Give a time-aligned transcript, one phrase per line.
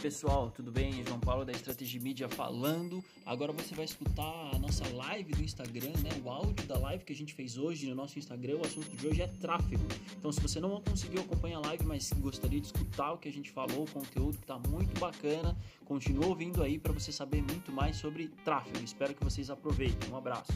[0.00, 1.04] pessoal, tudo bem?
[1.04, 3.02] João Paulo da Estratégia Mídia falando.
[3.26, 6.10] Agora você vai escutar a nossa live do Instagram, né?
[6.24, 8.58] O áudio da live que a gente fez hoje no nosso Instagram.
[8.58, 9.84] O assunto de hoje é tráfego.
[10.16, 13.32] Então, se você não conseguiu acompanhar a live, mas gostaria de escutar o que a
[13.32, 17.72] gente falou, o conteúdo que está muito bacana, continua ouvindo aí para você saber muito
[17.72, 18.78] mais sobre tráfego.
[18.84, 20.12] Espero que vocês aproveitem.
[20.12, 20.52] Um abraço.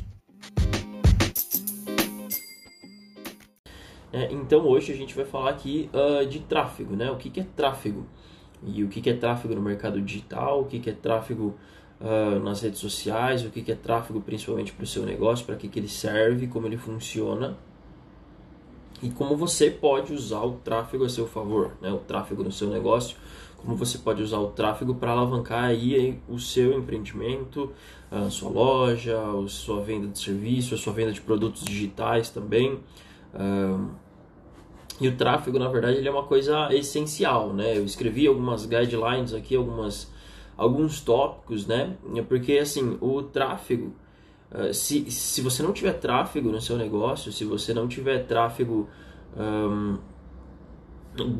[4.12, 7.10] É, então hoje a gente vai falar aqui uh, de tráfego, né?
[7.10, 8.06] O que, que é tráfego?
[8.64, 11.54] E o que, é tráfego no mercado digital, o que, é tráfego
[12.00, 15.56] uh, nas redes sociais, o que, que é tráfego principalmente para o seu negócio, para
[15.56, 17.56] que, que ele serve, como ele funciona?
[19.02, 21.90] E como você pode usar o tráfego a seu favor, né?
[21.90, 23.16] O tráfego no seu negócio,
[23.56, 27.72] como você pode usar o tráfego para alavancar aí o seu empreendimento,
[28.10, 32.78] a sua loja, a sua venda de serviço, a sua venda de produtos digitais também.
[33.34, 33.90] Uh,
[35.02, 37.76] e o tráfego, na verdade, ele é uma coisa essencial, né?
[37.76, 40.10] Eu escrevi algumas guidelines aqui, algumas,
[40.56, 41.96] alguns tópicos, né?
[42.28, 43.92] Porque, assim, o tráfego,
[44.52, 48.88] uh, se, se você não tiver tráfego no seu negócio, se você não tiver tráfego
[49.36, 49.98] um,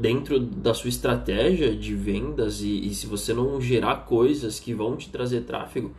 [0.01, 4.97] dentro da sua estratégia de vendas e, e se você não gerar coisas que vão
[4.97, 5.93] te trazer tráfego,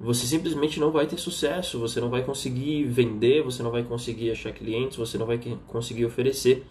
[0.00, 4.32] você simplesmente não vai ter sucesso, você não vai conseguir vender, você não vai conseguir
[4.32, 5.38] achar clientes, você não vai
[5.68, 6.66] conseguir oferecer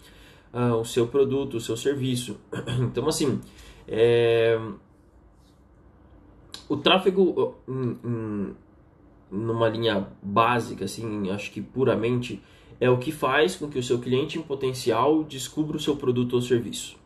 [0.52, 2.38] uh, o seu produto, o seu serviço.
[2.80, 3.40] Então, assim,
[3.88, 4.60] é...
[6.68, 7.56] o tráfego
[9.30, 12.42] numa linha básica, assim, acho que puramente,
[12.78, 16.34] é o que faz com que o seu cliente em potencial descubra o seu produto
[16.34, 16.96] ou serviço.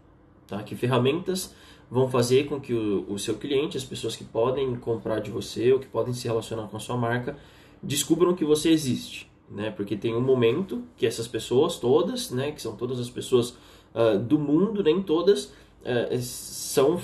[0.46, 0.62] Tá?
[0.62, 1.54] Que ferramentas
[1.88, 5.72] vão fazer com que o, o seu cliente, as pessoas que podem comprar de você
[5.72, 7.36] ou que podem se relacionar com a sua marca,
[7.82, 9.70] descubram que você existe né?
[9.70, 12.52] Porque tem um momento que essas pessoas todas, né?
[12.52, 13.50] Que são todas as pessoas
[13.94, 15.46] uh, do mundo, nem todas
[15.82, 17.00] uh, são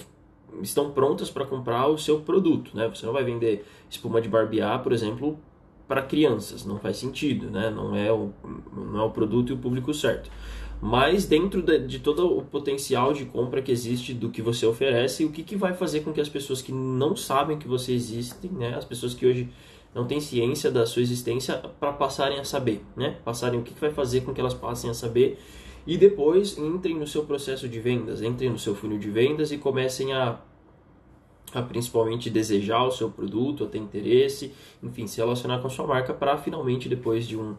[0.60, 2.88] estão prontas para comprar o seu produto, né?
[2.88, 5.38] Você não vai vender espuma de barbear, por exemplo,
[5.88, 7.70] para crianças, não faz sentido, né?
[7.70, 8.30] Não é o
[8.76, 10.30] não é o produto e o público certo.
[10.80, 15.24] Mas dentro de, de todo o potencial de compra que existe do que você oferece,
[15.24, 18.48] o que, que vai fazer com que as pessoas que não sabem que você existe,
[18.48, 18.74] né?
[18.74, 19.48] As pessoas que hoje
[19.94, 23.18] não têm ciência da sua existência para passarem a saber, né?
[23.24, 25.38] Passarem o que, que vai fazer com que elas passem a saber
[25.86, 29.58] e depois entrem no seu processo de vendas, entrem no seu funil de vendas e
[29.58, 30.38] comecem a,
[31.52, 35.86] a principalmente desejar o seu produto, a ter interesse, enfim, se relacionar com a sua
[35.86, 37.56] marca para finalmente depois de um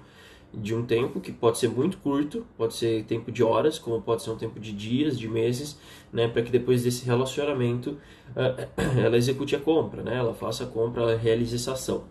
[0.54, 4.22] de um tempo que pode ser muito curto, pode ser tempo de horas, como pode
[4.22, 5.80] ser um tempo de dias, de meses,
[6.12, 7.98] né, para que depois desse relacionamento
[8.36, 8.70] uh,
[9.04, 12.04] ela execute a compra, né, ela faça a compra, ela realize essa ação.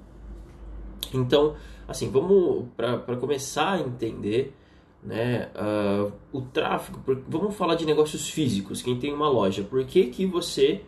[1.12, 1.54] Então,
[1.86, 4.54] assim, vamos para começar a entender
[5.02, 10.06] né, uh, o tráfego, vamos falar de negócios físicos, quem tem uma loja, por que,
[10.06, 10.82] que você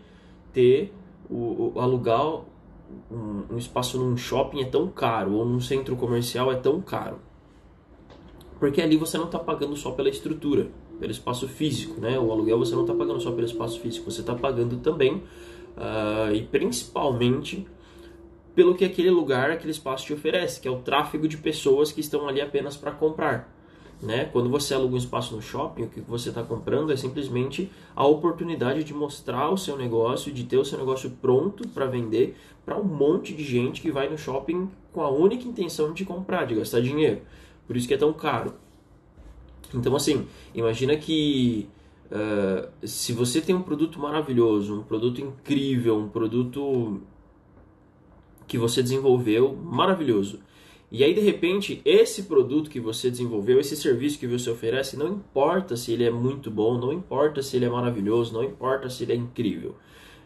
[0.52, 0.94] ter
[1.28, 2.24] o, o alugar
[3.10, 7.18] um, um, espaço num shopping é tão caro ou num centro comercial é tão caro?
[8.60, 10.68] Porque ali você não está pagando só pela estrutura,
[11.00, 12.18] pelo espaço físico, né?
[12.18, 15.16] O aluguel você não está pagando só pelo espaço físico, você está pagando também
[15.76, 17.66] uh, e principalmente
[18.54, 22.00] pelo que aquele lugar, aquele espaço te oferece, que é o tráfego de pessoas que
[22.00, 23.52] estão ali apenas para comprar.
[24.02, 24.26] Né?
[24.26, 28.06] Quando você aluga um espaço no shopping, o que você está comprando é simplesmente a
[28.06, 32.78] oportunidade de mostrar o seu negócio, de ter o seu negócio pronto para vender para
[32.78, 36.54] um monte de gente que vai no shopping com a única intenção de comprar, de
[36.54, 37.22] gastar dinheiro.
[37.66, 38.54] Por isso que é tão caro.
[39.72, 41.68] Então, assim, imagina que
[42.10, 47.00] uh, se você tem um produto maravilhoso, um produto incrível, um produto
[48.46, 50.40] que você desenvolveu, maravilhoso.
[50.90, 55.08] E aí, de repente, esse produto que você desenvolveu, esse serviço que você oferece, não
[55.08, 59.02] importa se ele é muito bom, não importa se ele é maravilhoso, não importa se
[59.02, 59.74] ele é incrível.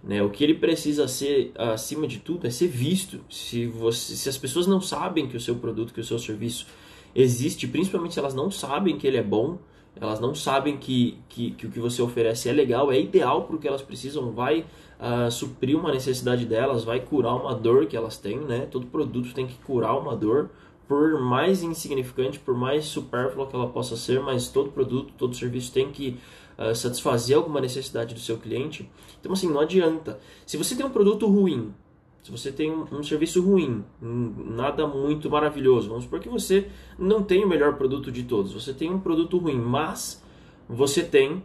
[0.02, 0.22] Né?
[0.22, 3.20] O que ele precisa ser, acima de tudo, é ser visto.
[3.30, 6.66] Se, você, se as pessoas não sabem que o seu produto, que o seu serviço
[7.14, 9.58] existe, principalmente se elas não sabem que ele é bom,
[10.00, 13.56] elas não sabem que, que, que o que você oferece é legal, é ideal para
[13.56, 14.64] o que elas precisam, vai
[14.98, 18.66] uh, suprir uma necessidade delas, vai curar uma dor que elas têm, né?
[18.70, 20.50] Todo produto tem que curar uma dor,
[20.86, 25.72] por mais insignificante, por mais supérflua que ela possa ser, mas todo produto, todo serviço
[25.72, 26.18] tem que
[26.58, 28.90] uh, satisfazer alguma necessidade do seu cliente.
[29.20, 30.18] Então, assim, não adianta.
[30.46, 31.74] Se você tem um produto ruim,
[32.22, 36.68] se você tem um, um, serviço ruim, nada muito maravilhoso, vamos supor que você
[36.98, 40.22] não tem o melhor produto de todos, você tem um produto ruim, mas
[40.68, 41.42] você tem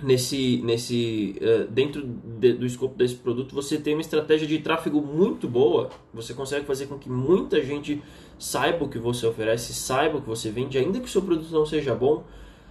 [0.00, 5.00] nesse, nesse uh, dentro de, do escopo desse produto, você tem uma estratégia de tráfego
[5.00, 8.02] muito boa, você consegue fazer com que muita gente
[8.38, 11.50] saiba o que você oferece, saiba o que você vende, ainda que o seu produto
[11.50, 12.24] não seja bom,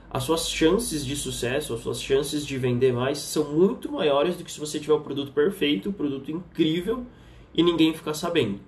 [0.10, 4.44] as suas chances de sucesso, as suas chances de vender mais são muito maiores do
[4.44, 7.06] que se você tiver o produto perfeito, o produto incrível
[7.54, 8.60] e ninguém ficar sabendo.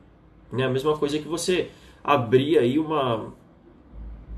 [0.58, 1.70] É a mesma coisa que você
[2.02, 3.34] abrir aí uma,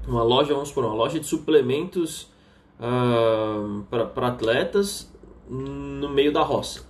[0.07, 2.33] uma loja, vamos supor, uma loja de suplementos
[2.79, 5.11] uh, para atletas
[5.49, 6.83] no meio da roça.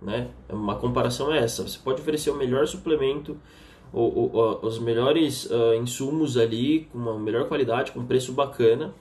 [0.00, 0.28] Né?
[0.48, 1.66] Uma comparação é essa.
[1.66, 3.36] Você pode oferecer o melhor suplemento,
[3.92, 8.94] ou, os melhores uh, insumos ali, com uma melhor qualidade, com preço bacana,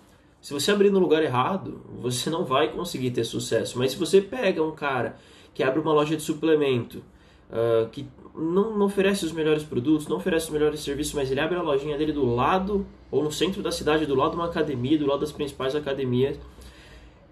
[0.45, 3.79] se você abrir no lugar errado, você não vai conseguir ter sucesso.
[3.79, 5.17] Mas se você pega um cara
[5.55, 6.99] que abre uma loja de suplemento,
[7.49, 11.39] uh, que não, não, oferece os melhores produtos, não oferece os melhores serviços, mas ele
[11.39, 14.45] abre a lojinha dele do lado, ou no centro da cidade, do lado de uma
[14.45, 16.39] academia, do lado das principais academias,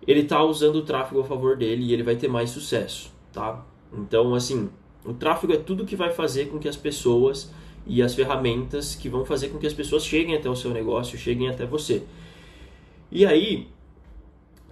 [0.05, 3.65] ele está usando o tráfego a favor dele e ele vai ter mais sucesso, tá?
[3.91, 4.69] Então, assim,
[5.05, 7.51] o tráfego é tudo que vai fazer com que as pessoas
[7.85, 11.17] e as ferramentas que vão fazer com que as pessoas cheguem até o seu negócio,
[11.17, 12.03] cheguem até você.
[13.11, 13.67] E aí,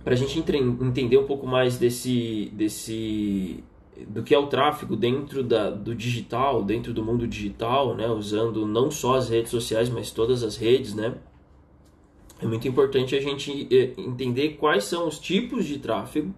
[0.03, 3.63] para a gente entender um pouco mais desse, desse
[4.07, 8.65] do que é o tráfego dentro da, do digital, dentro do mundo digital, né, usando
[8.65, 11.15] não só as redes sociais, mas todas as redes, né,
[12.41, 16.33] é muito importante a gente eh, entender quais são os tipos de tráfego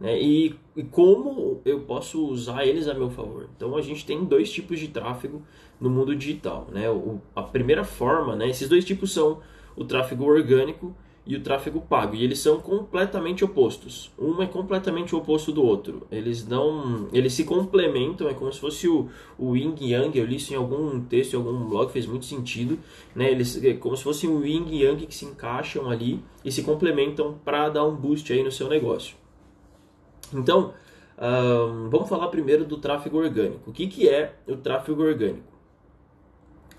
[0.00, 3.48] né, e, e como eu posso usar eles a meu favor.
[3.54, 5.42] Então a gente tem dois tipos de tráfego
[5.80, 6.68] no mundo digital.
[6.72, 6.88] Né?
[6.90, 9.40] O, a primeira forma, né, esses dois tipos são
[9.76, 10.94] o tráfego orgânico
[11.26, 12.14] e o tráfego pago.
[12.14, 14.12] E eles são completamente opostos.
[14.16, 16.06] Um é completamente o oposto do outro.
[16.10, 20.16] Eles não, eles se complementam, é como se fosse o, o yin yang.
[20.16, 22.78] Eu li isso em algum texto, em algum blog, fez muito sentido,
[23.14, 23.30] né?
[23.30, 27.36] Eles é como se fosse o yin yang que se encaixam ali e se complementam
[27.44, 29.16] para dar um boost aí no seu negócio.
[30.32, 30.74] Então,
[31.90, 33.70] vamos falar primeiro do tráfego orgânico.
[33.70, 35.56] O que, que é o tráfego orgânico?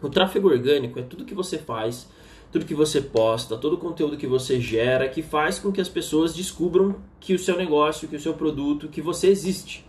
[0.01, 2.07] O tráfego orgânico é tudo que você faz
[2.51, 5.89] tudo que você posta, todo o conteúdo que você gera, que faz com que as
[5.89, 9.85] pessoas descubram que o seu negócio, que o seu produto, que você existe.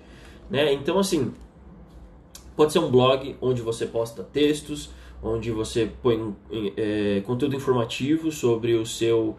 [0.51, 0.73] Né?
[0.73, 1.33] Então, assim,
[2.57, 4.91] pode ser um blog onde você posta textos,
[5.23, 6.35] onde você põe
[6.77, 9.37] é, conteúdo informativo sobre o seu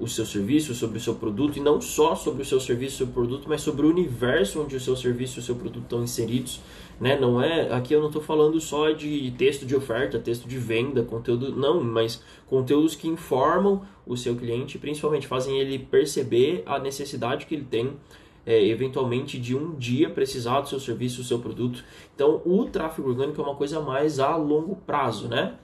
[0.00, 2.98] o seu serviço, sobre o seu produto, e não só sobre o seu serviço, o
[2.98, 6.02] seu produto, mas sobre o universo onde o seu serviço e o seu produto estão
[6.02, 6.60] inseridos.
[7.00, 7.18] Né?
[7.18, 11.02] Não é, aqui eu não estou falando só de texto de oferta, texto de venda,
[11.02, 17.46] conteúdo, não, mas conteúdos que informam o seu cliente, principalmente fazem ele perceber a necessidade
[17.46, 17.94] que ele tem
[18.44, 21.84] é, eventualmente de um dia precisar do seu serviço, do seu produto.
[22.14, 25.54] Então, o tráfego orgânico é uma coisa mais a longo prazo, né?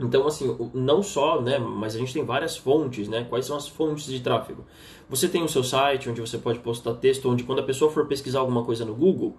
[0.00, 3.26] Então, assim, não só, né, mas a gente tem várias fontes, né?
[3.28, 4.64] Quais são as fontes de tráfego?
[5.10, 8.06] Você tem o seu site, onde você pode postar texto, onde quando a pessoa for
[8.06, 9.36] pesquisar alguma coisa no Google,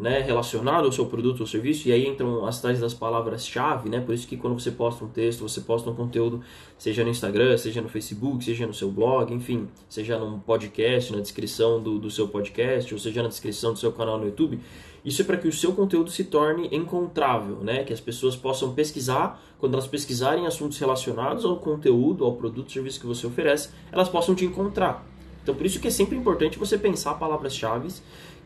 [0.00, 4.00] né, relacionado ao seu produto ou serviço, e aí entram as tais das palavras-chave, né?
[4.00, 6.40] Por isso que quando você posta um texto, você posta um conteúdo,
[6.78, 11.20] seja no Instagram, seja no Facebook, seja no seu blog, enfim, seja num podcast, na
[11.20, 14.58] descrição do, do seu podcast, ou seja na descrição do seu canal no YouTube,
[15.04, 17.84] isso é para que o seu conteúdo se torne encontrável, né?
[17.84, 22.72] Que as pessoas possam pesquisar, quando elas pesquisarem assuntos relacionados ao conteúdo, ao produto, ou
[22.72, 25.06] serviço que você oferece, elas possam te encontrar.
[25.50, 27.88] Então, por isso que é sempre importante você pensar palavras-chave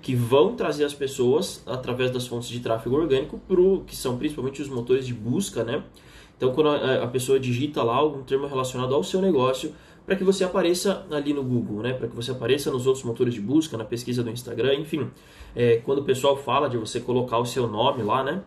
[0.00, 4.62] que vão trazer as pessoas através das fontes de tráfego orgânico, pro, que são principalmente
[4.62, 5.84] os motores de busca, né?
[6.34, 9.74] Então, quando a, a pessoa digita lá algum termo relacionado ao seu negócio,
[10.06, 11.93] para que você apareça ali no Google, né?
[11.93, 15.10] para que você apareça nos outros motores de busca, na pesquisa do Instagram, enfim.
[15.55, 18.43] É, quando o pessoal fala de você colocar o seu nome lá, né?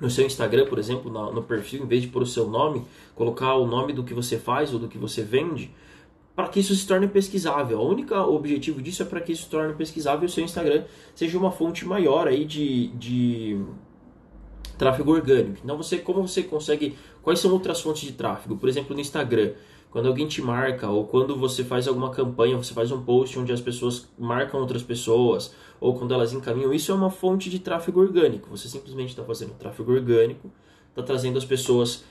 [0.00, 2.84] no seu Instagram, por exemplo, no, no perfil, em vez de pôr o seu nome,
[3.14, 5.70] colocar o nome do que você faz ou do que você vende,
[6.38, 7.80] para que isso se torne pesquisável.
[7.80, 10.84] O único objetivo disso é para que isso se torne pesquisável e o seu Instagram
[11.12, 13.60] seja uma fonte maior aí de, de
[14.78, 15.58] tráfego orgânico.
[15.64, 16.96] Então, você, como você consegue.
[17.24, 18.56] Quais são outras fontes de tráfego?
[18.56, 19.54] Por exemplo, no Instagram.
[19.90, 23.52] Quando alguém te marca, ou quando você faz alguma campanha, você faz um post onde
[23.52, 27.98] as pessoas marcam outras pessoas, ou quando elas encaminham, isso é uma fonte de tráfego
[27.98, 28.48] orgânico.
[28.50, 30.52] Você simplesmente está fazendo tráfego orgânico,
[30.90, 32.04] está trazendo as pessoas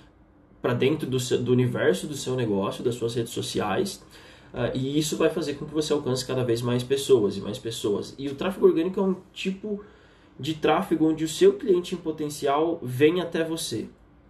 [0.61, 4.03] para dentro do, seu, do universo do seu negócio, das suas redes sociais,
[4.53, 7.57] uh, e isso vai fazer com que você alcance cada vez mais pessoas e mais
[7.57, 8.15] pessoas.
[8.17, 9.83] E o tráfego orgânico é um tipo
[10.39, 13.87] de tráfego onde o seu cliente em potencial vem até você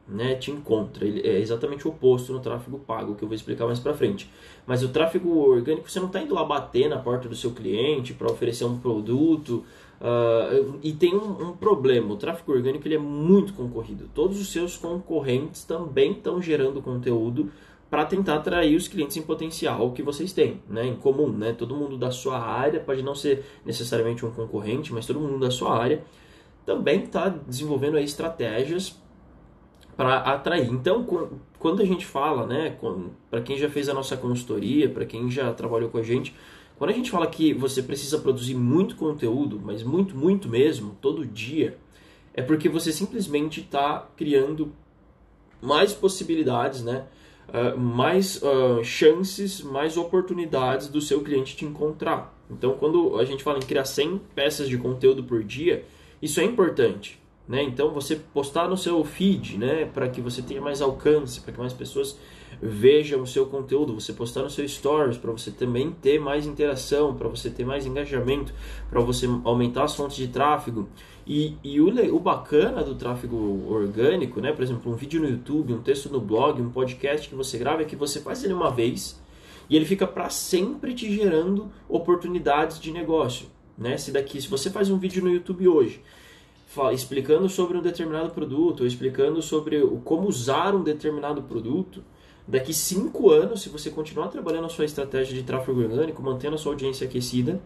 [0.08, 1.06] né, te encontra.
[1.06, 4.30] Ele é exatamente o oposto no tráfego pago, que eu vou explicar mais para frente.
[4.66, 8.14] Mas o tráfego orgânico, você não está indo lá bater na porta do seu cliente
[8.14, 9.64] para oferecer um produto.
[10.00, 14.10] Uh, e tem um, um, problema, o tráfego orgânico ele é muito concorrido.
[14.14, 17.52] Todos os seus concorrentes também estão gerando conteúdo
[17.90, 21.54] para tentar atrair os clientes em potencial que vocês têm, né, em comum, né?
[21.54, 25.50] Todo mundo da sua área pode não ser necessariamente um concorrente, mas todo mundo da
[25.50, 26.04] sua área
[26.66, 29.02] também está desenvolvendo estratégias
[29.98, 30.70] para atrair.
[30.72, 31.04] Então,
[31.58, 32.77] quando a gente fala, né,
[33.32, 36.36] para quem já fez a nossa consultoria, para quem já trabalhou com a gente,
[36.77, 41.25] quando a gente fala que você precisa produzir muito conteúdo, mas muito, muito mesmo, todo
[41.25, 41.75] dia,
[42.36, 44.72] é porque você simplesmente está criando
[45.60, 47.08] mais possibilidades, né?
[47.50, 52.38] Uh, mais uh, chances, mais oportunidades do seu cliente te encontrar.
[52.51, 55.84] Então, quando a gente fala em criar 100 peças de conteúdo por dia,
[56.22, 57.20] isso é importante.
[57.48, 57.63] Né?
[57.63, 61.60] Então, você postar no seu feed, né, para que você tenha mais alcance, para que
[61.60, 62.18] mais pessoas
[62.62, 67.16] vejam o seu conteúdo, você postar no seu stories, para você também ter mais interação,
[67.16, 68.54] para você ter mais engajamento,
[68.89, 70.89] para você aumentar as fontes de tráfego.
[71.25, 75.74] E, e o, o bacana do tráfego orgânico, né, por exemplo, um vídeo no YouTube,
[75.74, 78.72] um texto no blog, um podcast que você grava, é que você faz ele uma
[78.72, 79.22] vez
[79.70, 83.48] e ele fica para sempre te gerando oportunidades de negócio.
[83.77, 83.98] Né?
[83.98, 86.01] Se daqui, se você faz um vídeo no YouTube hoje
[86.92, 92.04] explicando sobre um determinado produto, ou explicando sobre como usar um determinado produto,
[92.48, 96.58] daqui cinco anos, se você continuar trabalhando a sua estratégia de tráfego orgânico, mantendo a
[96.58, 97.62] sua audiência aquecida,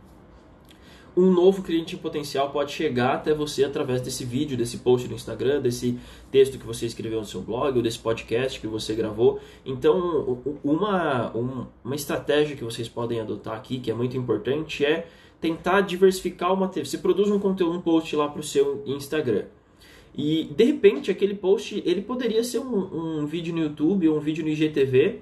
[1.16, 5.60] um novo cliente potencial pode chegar até você através desse vídeo, desse post no Instagram,
[5.60, 6.00] desse
[6.32, 9.40] texto que você escreveu no seu blog, ou desse podcast que você gravou.
[9.66, 11.32] Então, uma,
[11.84, 15.06] uma estratégia que vocês podem adotar aqui, que é muito importante, é
[15.42, 16.86] tentar diversificar o material.
[16.86, 19.46] Você produz um conteúdo, um post lá para o seu Instagram.
[20.16, 24.20] E de repente aquele post ele poderia ser um, um vídeo no YouTube ou um
[24.20, 25.22] vídeo no IGTV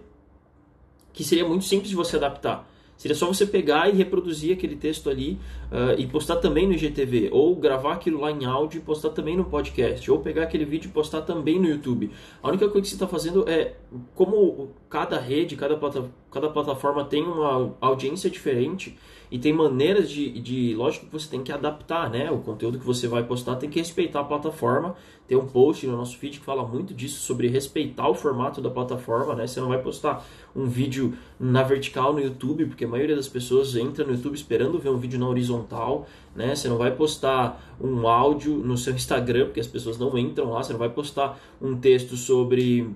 [1.13, 2.69] que seria muito simples de você adaptar.
[2.99, 5.39] Seria só você pegar e reproduzir aquele texto ali
[5.71, 9.37] uh, e postar também no IGTV, ou gravar aquilo lá em áudio e postar também
[9.37, 12.11] no podcast, ou pegar aquele vídeo e postar também no YouTube.
[12.43, 13.75] A única coisa que você está fazendo é,
[14.13, 18.97] como cada rede, cada, plata, cada plataforma tem uma audiência diferente,
[19.31, 20.73] e tem maneiras de, de.
[20.73, 22.31] Lógico que você tem que adaptar, né?
[22.31, 24.95] O conteúdo que você vai postar tem que respeitar a plataforma.
[25.27, 28.69] Tem um post no nosso feed que fala muito disso, sobre respeitar o formato da
[28.71, 29.45] plataforma, né?
[29.45, 33.75] Você não vai postar um vídeo na vertical no YouTube, porque a maioria das pessoas
[33.75, 36.55] entra no YouTube esperando ver um vídeo na horizontal, né?
[36.55, 40.63] Você não vai postar um áudio no seu Instagram, porque as pessoas não entram lá.
[40.63, 42.89] Você não vai postar um texto sobre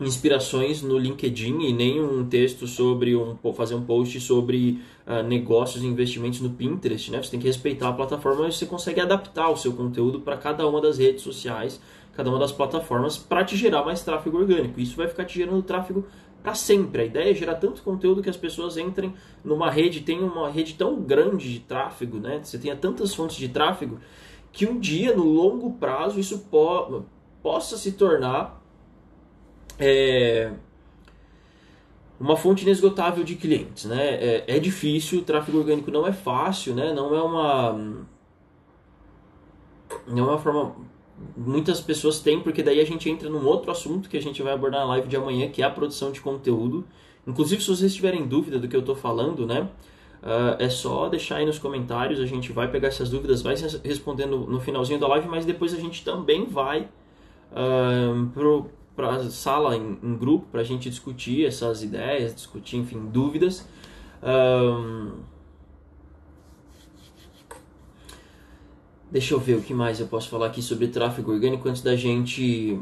[0.00, 5.84] inspirações no LinkedIn e nem um texto sobre um fazer um post sobre uh, negócios
[5.84, 7.22] e investimentos no Pinterest, né?
[7.22, 10.66] Você tem que respeitar a plataforma, mas você consegue adaptar o seu conteúdo para cada
[10.66, 11.80] uma das redes sociais,
[12.12, 14.80] cada uma das plataformas para te gerar mais tráfego orgânico.
[14.80, 16.04] Isso vai ficar te gerando tráfego
[16.42, 17.02] para sempre.
[17.02, 20.74] A ideia é gerar tanto conteúdo que as pessoas entrem numa rede, tenham uma rede
[20.74, 22.40] tão grande de tráfego, né?
[22.42, 24.00] Você tenha tantas fontes de tráfego
[24.52, 27.04] que um dia, no longo prazo, isso po
[27.42, 28.63] possa se tornar
[29.78, 30.50] é,
[32.18, 34.14] uma fonte inesgotável de clientes, né?
[34.14, 36.92] É, é, difícil, tráfego orgânico não é fácil, né?
[36.92, 38.06] Não é uma
[40.06, 40.74] não é uma forma
[41.36, 44.52] muitas pessoas têm, porque daí a gente entra num outro assunto que a gente vai
[44.52, 46.84] abordar na live de amanhã, que é a produção de conteúdo.
[47.26, 49.68] Inclusive, se vocês tiverem dúvida do que eu estou falando, né?
[50.22, 53.54] Uh, é só deixar aí nos comentários, a gente vai pegar essas dúvidas, vai
[53.84, 56.88] respondendo no finalzinho da live, mas depois a gente também vai
[57.52, 62.76] uh, pro, para a sala em, em grupo para a gente discutir essas ideias, discutir,
[62.76, 63.66] enfim, dúvidas.
[64.22, 65.20] Um,
[69.10, 71.96] deixa eu ver o que mais eu posso falar aqui sobre tráfego orgânico antes da
[71.96, 72.80] gente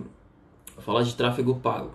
[0.78, 1.92] falar de tráfego pago.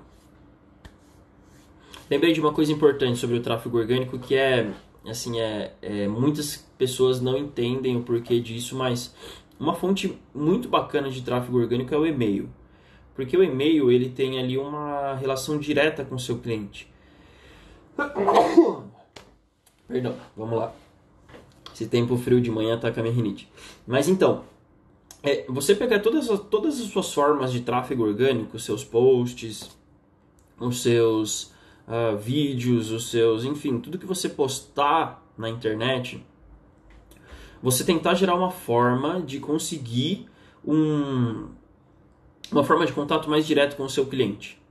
[2.09, 4.71] Lembrei de uma coisa importante sobre o tráfego orgânico que é,
[5.05, 9.13] assim, é, é muitas pessoas não entendem o porquê disso, mas
[9.59, 12.50] uma fonte muito bacana de tráfego orgânico é o e-mail.
[13.17, 16.88] Porque o e-mail ele tem ali uma relação direta com o seu cliente.
[19.88, 20.71] Perdão, vamos lá.
[21.74, 23.51] Esse tempo frio de manhã tá com a minha rinite.
[23.88, 24.43] Mas então,
[25.24, 29.75] é, você pegar todas as, todas as suas formas de tráfego orgânico, seus posts,
[30.59, 31.51] os seus
[31.88, 36.24] uh, vídeos, os seus, enfim, tudo que você postar na internet,
[37.63, 40.27] você tentar gerar uma forma de conseguir
[40.63, 41.47] um,
[42.51, 44.62] uma forma de contato mais direto com o seu cliente.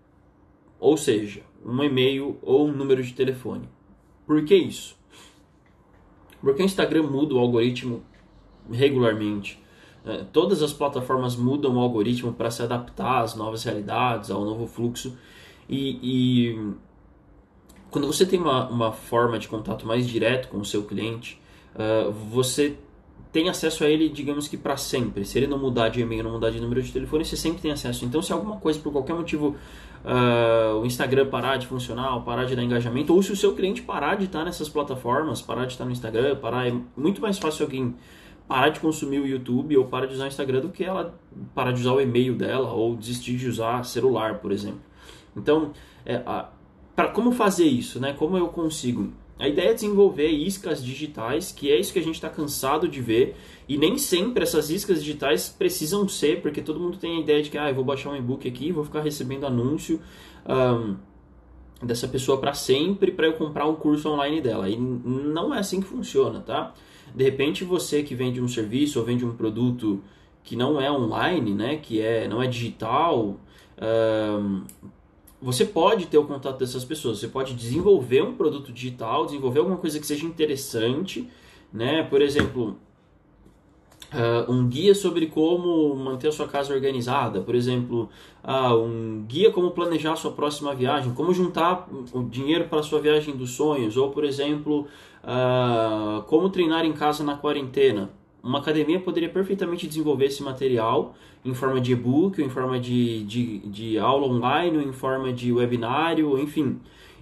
[0.78, 3.68] Ou seja, um e-mail ou um número de telefone.
[4.26, 4.96] Por que isso?
[6.40, 8.02] Porque o Instagram muda o algoritmo
[8.70, 9.62] regularmente.
[10.04, 14.66] É, todas as plataformas mudam o algoritmo para se adaptar às novas realidades, ao novo
[14.66, 15.16] fluxo.
[15.68, 16.74] E, e
[17.90, 21.40] quando você tem uma, uma, forma de contato mais direto com o seu cliente,
[21.74, 22.76] uh, você
[23.32, 25.24] tem acesso a ele, digamos que para sempre.
[25.24, 27.70] Se ele não mudar de e-mail, não mudar de número de telefone, você sempre tem
[27.70, 28.04] acesso.
[28.04, 29.56] Então, se alguma coisa, por qualquer motivo,
[30.04, 33.82] uh, o Instagram parar de funcionar, parar de dar engajamento, ou se o seu cliente
[33.82, 37.64] parar de estar nessas plataformas, parar de estar no Instagram, parar, é muito mais fácil
[37.64, 37.94] alguém
[38.48, 41.18] parar de consumir o YouTube ou parar de usar o Instagram do que ela
[41.54, 44.80] parar de usar o e-mail dela ou desistir de usar celular, por exemplo.
[45.36, 45.72] Então,
[46.04, 46.22] é,
[46.94, 48.12] para como fazer isso, né?
[48.12, 49.12] Como eu consigo?
[49.38, 53.00] A ideia é desenvolver iscas digitais, que é isso que a gente está cansado de
[53.02, 53.36] ver,
[53.68, 57.50] e nem sempre essas iscas digitais precisam ser, porque todo mundo tem a ideia de
[57.50, 60.00] que ah, eu vou baixar um e-book aqui, vou ficar recebendo anúncio
[60.48, 60.96] um,
[61.84, 64.70] dessa pessoa para sempre para eu comprar um curso online dela.
[64.70, 66.72] E não é assim que funciona, tá?
[67.14, 70.02] De repente você que vende um serviço ou vende um produto
[70.42, 73.36] que não é online, né, que é não é digital,
[73.82, 74.62] um,
[75.40, 79.76] você pode ter o contato dessas pessoas, você pode desenvolver um produto digital, desenvolver alguma
[79.76, 81.28] coisa que seja interessante,
[81.72, 82.02] né?
[82.04, 82.76] Por exemplo,
[84.12, 88.08] uh, um guia sobre como manter a sua casa organizada, por exemplo,
[88.42, 92.82] uh, um guia como planejar a sua próxima viagem, como juntar o dinheiro para a
[92.82, 94.86] sua viagem dos sonhos, ou por exemplo,
[95.22, 98.10] uh, como treinar em casa na quarentena.
[98.46, 103.58] Uma academia poderia perfeitamente desenvolver esse material em forma de e-book, em forma de, de,
[103.58, 106.78] de aula online, em forma de webinário, enfim.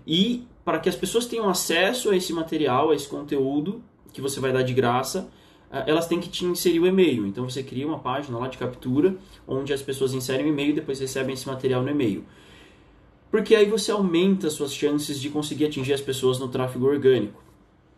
[0.07, 4.39] E para que as pessoas tenham acesso a esse material, a esse conteúdo que você
[4.39, 5.31] vai dar de graça,
[5.73, 7.27] eh, elas têm que te inserir o e-mail.
[7.27, 9.17] Então você cria uma página lá de captura,
[9.49, 12.23] onde as pessoas inserem o e-mail e depois recebem esse material no e-mail.
[13.31, 17.44] Porque aí você aumenta as suas chances de conseguir atingir as pessoas no tráfego orgânico.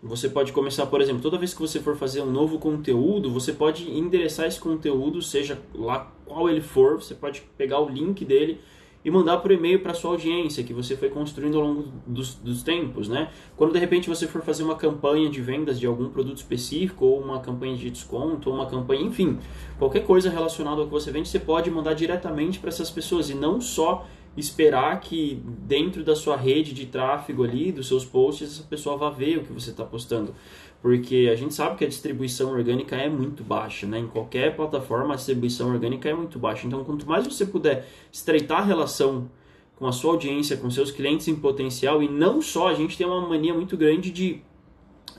[0.02, 3.52] Você pode começar, por exemplo, toda vez que você for fazer um novo conteúdo, você
[3.52, 8.60] pode endereçar esse conteúdo, seja lá qual ele for, você pode pegar o link dele
[9.06, 12.64] e mandar por e-mail para sua audiência que você foi construindo ao longo dos, dos,
[12.64, 13.30] tempos, né?
[13.56, 17.20] Quando de repente você for fazer uma campanha de vendas de algum produto específico ou
[17.20, 19.38] uma campanha de desconto ou uma campanha, enfim,
[19.78, 23.34] qualquer coisa relacionada ao que você vende, você pode mandar diretamente para essas pessoas e
[23.34, 24.04] não só
[24.36, 29.10] esperar que dentro da sua rede de tráfego ali, dos seus posts, essa pessoa vá
[29.10, 30.34] ver o que você está postando.
[30.82, 33.98] Porque a gente sabe que a distribuição orgânica é muito baixa, né?
[33.98, 36.66] Em qualquer plataforma a distribuição orgânica é muito baixa.
[36.66, 39.30] Então, quanto mais você puder estreitar a relação
[39.76, 43.06] com a sua audiência, com seus clientes em potencial, e não só, a gente tem
[43.06, 44.40] uma mania muito grande de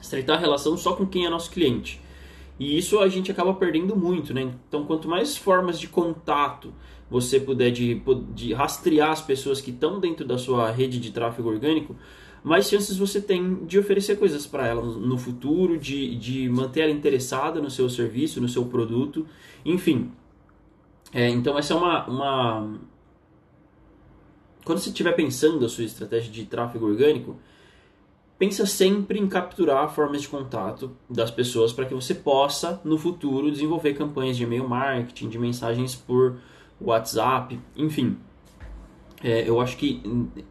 [0.01, 1.99] estreitar a relação só com quem é nosso cliente.
[2.59, 4.51] E isso a gente acaba perdendo muito, né?
[4.67, 6.73] Então, quanto mais formas de contato
[7.09, 8.01] você puder de,
[8.33, 11.95] de rastrear as pessoas que estão dentro da sua rede de tráfego orgânico,
[12.43, 16.91] mais chances você tem de oferecer coisas para ela no futuro, de, de manter ela
[16.91, 19.25] interessada no seu serviço, no seu produto,
[19.65, 20.11] enfim.
[21.13, 22.79] É, então essa é uma, uma...
[24.63, 27.37] Quando você estiver pensando a sua estratégia de tráfego orgânico,
[28.37, 33.51] pensa sempre em capturar formas de contato das pessoas para que você possa, no futuro,
[33.51, 36.37] desenvolver campanhas de e-mail marketing, de mensagens por
[36.79, 38.17] WhatsApp, enfim.
[39.23, 40.01] É, eu acho que,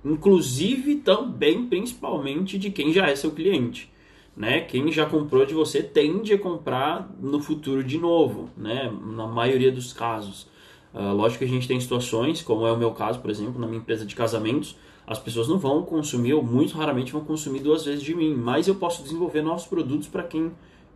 [0.05, 3.93] inclusive, também, principalmente, de quem já é seu cliente.
[4.37, 4.61] Né?
[4.61, 8.93] Quem já comprou de você tende a comprar no futuro de novo, né?
[9.15, 10.49] na maioria dos casos.
[10.93, 13.67] Uh, lógico que a gente tem situações, como é o meu caso, por exemplo, na
[13.67, 17.85] minha empresa de casamentos, as pessoas não vão consumir, ou muito raramente vão consumir duas
[17.85, 20.51] vezes de mim, mas eu posso desenvolver novos produtos para quem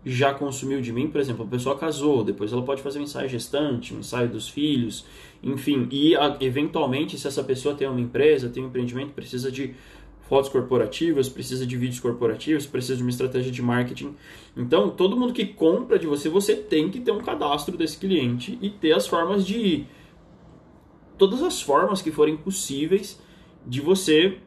[0.05, 3.29] já consumiu de mim, por exemplo, a pessoa casou, depois ela pode fazer um ensaio
[3.29, 5.05] gestante, um ensaio dos filhos,
[5.43, 9.75] enfim, e eventualmente se essa pessoa tem uma empresa, tem um empreendimento, precisa de
[10.23, 14.15] fotos corporativas, precisa de vídeos corporativos, precisa de uma estratégia de marketing.
[14.57, 18.57] Então, todo mundo que compra de você, você tem que ter um cadastro desse cliente
[18.63, 19.85] e ter as formas de
[21.19, 23.21] todas as formas que forem possíveis
[23.67, 24.39] de você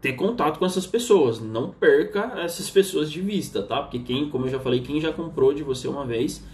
[0.00, 1.40] ter contato com essas pessoas.
[1.40, 3.82] Não perca essas pessoas de vista, tá?
[3.82, 6.44] Porque quem, como eu já falei, quem já comprou de você uma vez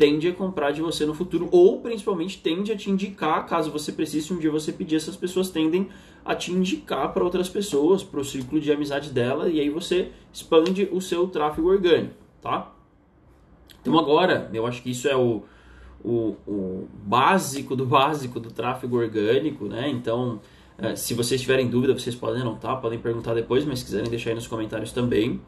[0.00, 3.92] tende a comprar de você no futuro ou principalmente tende a te indicar, caso você
[3.92, 5.90] precise um dia você pedir, essas pessoas tendem
[6.24, 10.10] a te indicar para outras pessoas, para o círculo de amizade dela e aí você
[10.32, 12.72] expande o seu tráfego orgânico, tá?
[13.82, 15.42] Então agora, eu acho que isso é o,
[16.02, 19.90] o, o básico do básico do tráfego orgânico, né?
[19.90, 20.40] Então
[20.80, 24.30] é, se vocês tiverem dúvida, vocês podem anotar, podem perguntar depois, mas se quiserem deixar
[24.30, 25.40] aí nos comentários também.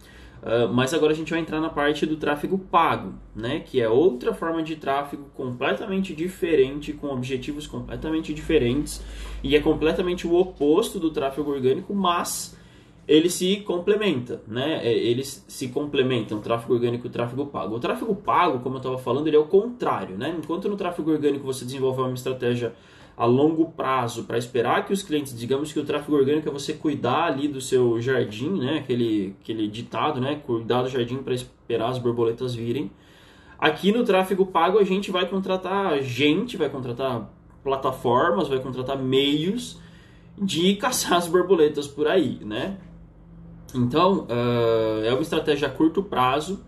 [0.43, 3.61] Uh, mas agora a gente vai entrar na parte do tráfego pago, né?
[3.61, 9.01] que é outra forma de tráfego completamente diferente, com objetivos completamente diferentes,
[9.41, 12.59] e é completamente o oposto do tráfego orgânico, mas
[13.07, 14.81] ele se complementa, né?
[14.85, 17.77] É, eles se complementam, tráfego orgânico e tráfego pago.
[17.77, 20.35] O tráfego pago, como eu estava falando, ele é o contrário, né?
[20.37, 22.73] Enquanto no tráfego orgânico você desenvolve uma estratégia
[23.23, 26.73] a longo prazo para esperar que os clientes, digamos que o tráfego orgânico é você
[26.73, 28.79] cuidar ali do seu jardim, né?
[28.79, 30.43] Aquele, aquele ditado, né?
[30.45, 32.91] Cuidar do jardim para esperar as borboletas virem.
[33.61, 37.33] Aqui no tráfego pago a gente vai contratar gente, vai contratar
[37.63, 39.79] plataformas, vai contratar meios
[40.37, 42.77] de caçar as borboletas por aí, né?
[43.73, 46.61] Então, uh, é uma estratégia a curto prazo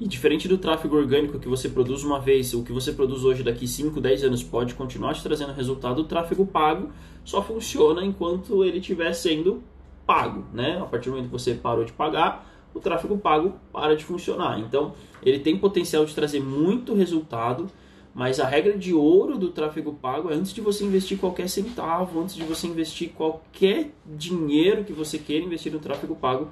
[0.00, 3.42] E diferente do tráfego orgânico que você produz uma vez, o que você produz hoje
[3.42, 6.88] daqui 5, 10 anos pode continuar te trazendo resultado, o tráfego pago
[7.22, 9.62] só funciona enquanto ele estiver sendo
[10.06, 10.78] pago, né?
[10.80, 14.58] A partir do momento que você parou de pagar, o tráfego pago para de funcionar.
[14.58, 17.66] Então, ele tem potencial de trazer muito resultado,
[18.14, 22.20] mas a regra de ouro do tráfego pago é antes de você investir qualquer centavo,
[22.20, 26.48] antes de você investir qualquer dinheiro que você queira investir no tráfego pago,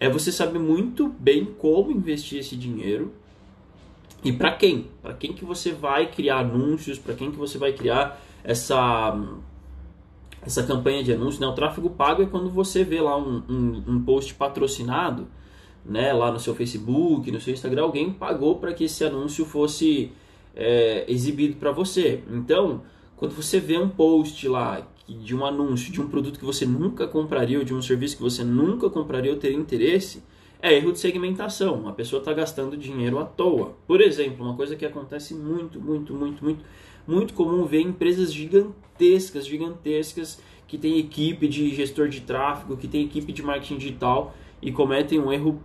[0.00, 3.12] é você saber muito bem como investir esse dinheiro
[4.24, 4.86] e para quem?
[5.02, 9.20] Para quem que você vai criar anúncios, para quem que você vai criar essa
[10.44, 11.46] essa campanha de anúncio, né?
[11.46, 15.28] O tráfego pago é quando você vê lá um, um, um post patrocinado,
[15.84, 16.12] né?
[16.12, 20.10] Lá no seu Facebook, no seu Instagram, alguém pagou para que esse anúncio fosse
[20.54, 22.22] é, exibido para você.
[22.30, 22.82] Então,
[23.16, 27.06] quando você vê um post lá de um anúncio de um produto que você nunca
[27.06, 30.22] compraria ou de um serviço que você nunca compraria ou teria interesse,
[30.60, 31.88] é erro de segmentação.
[31.88, 33.76] A pessoa está gastando dinheiro à toa.
[33.86, 36.64] Por exemplo, uma coisa que acontece muito, muito, muito, muito,
[37.06, 43.04] muito comum ver empresas gigantescas, gigantescas que tem equipe de gestor de tráfego, que tem
[43.04, 45.60] equipe de marketing digital e cometem um erro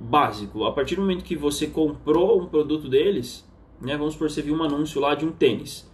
[0.00, 0.64] básico.
[0.64, 3.48] A partir do momento que você comprou um produto deles,
[3.80, 3.96] né?
[3.96, 5.88] Vamos supor, você viu um anúncio lá de um tênis,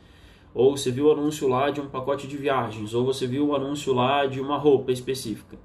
[0.54, 3.44] ou você viu o um anúncio lá de um pacote de viagens, ou você viu
[3.44, 5.58] o um anúncio lá de uma roupa específica.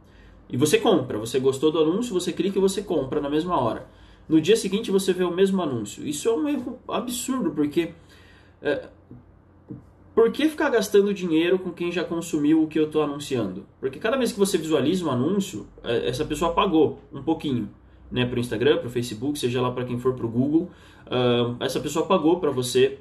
[0.50, 3.88] E você compra, você gostou do anúncio, você clica e você compra na mesma hora.
[4.28, 6.06] No dia seguinte você vê o mesmo anúncio.
[6.06, 7.94] Isso é um erro absurdo, porque
[8.62, 8.90] é,
[10.14, 13.66] por que ficar gastando dinheiro com quem já consumiu o que eu estou anunciando?
[13.80, 17.70] Porque cada vez que você visualiza um anúncio, é, essa pessoa pagou um pouquinho
[18.12, 20.69] né, para o Instagram, para o Facebook, seja lá para quem for para o Google,
[21.08, 23.00] uh, essa pessoa pagou para você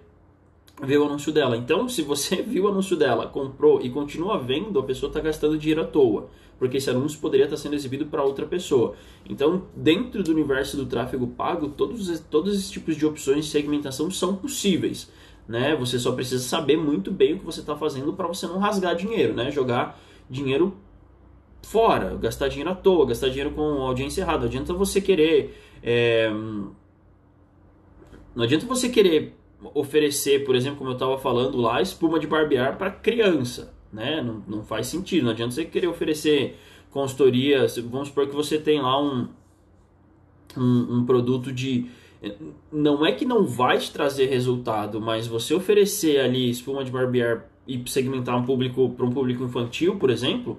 [0.82, 1.56] ver o anúncio dela.
[1.56, 5.58] Então, se você viu o anúncio dela, comprou e continua vendo, a pessoa está gastando
[5.58, 8.94] dinheiro à toa, porque esse anúncio poderia estar tá sendo exibido para outra pessoa.
[9.28, 14.10] Então, dentro do universo do tráfego pago, todos, todos esses tipos de opções de segmentação
[14.10, 15.10] são possíveis.
[15.48, 15.74] Né?
[15.76, 18.94] Você só precisa saber muito bem o que você está fazendo para você não rasgar
[18.94, 19.50] dinheiro, né?
[19.50, 20.76] jogar dinheiro
[21.62, 24.46] fora, gastar dinheiro à toa, gastar dinheiro com audiência errada.
[24.46, 25.56] Adianta você querer.
[25.82, 26.30] É...
[28.34, 29.34] Não adianta você querer
[29.74, 33.74] oferecer, por exemplo, como eu estava falando lá, espuma de barbear para criança.
[33.92, 34.22] Né?
[34.22, 35.24] Não, não faz sentido.
[35.24, 36.56] Não adianta você querer oferecer
[36.90, 37.66] consultoria.
[37.90, 39.28] Vamos supor que você tem lá um,
[40.56, 41.86] um, um produto de.
[42.70, 47.46] Não é que não vai te trazer resultado, mas você oferecer ali espuma de barbear
[47.66, 50.58] e segmentar um público para um público infantil, por exemplo,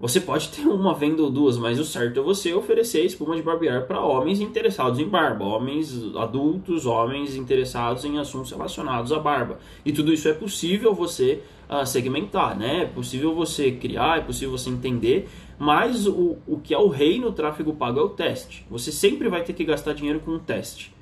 [0.00, 3.42] você pode ter uma venda ou duas, mas o certo é você oferecer espuma de
[3.42, 9.58] barbear para homens interessados em barba, homens adultos, homens interessados em assuntos relacionados à barba.
[9.84, 12.82] E tudo isso é possível você uh, segmentar, né?
[12.82, 17.18] É possível você criar, é possível você entender, mas o, o que é o rei
[17.18, 18.64] no tráfego pago é o teste.
[18.70, 20.94] Você sempre vai ter que gastar dinheiro com um teste.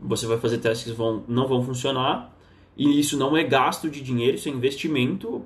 [0.00, 2.34] Você vai fazer testes que vão, não vão funcionar,
[2.76, 5.44] e isso não é gasto de dinheiro, isso é investimento.